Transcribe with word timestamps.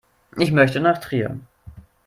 Ich 0.39 0.51
möchte 0.51 0.79
nach 0.79 0.97
Trier 0.97 1.39